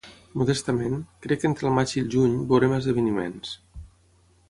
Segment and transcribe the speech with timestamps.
[0.41, 0.95] Modestament,
[1.27, 3.57] crec que entre el maig i el juny veurem esdeveniments.